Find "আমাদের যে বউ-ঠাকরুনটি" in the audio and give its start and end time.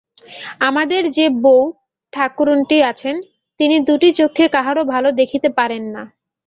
0.67-2.77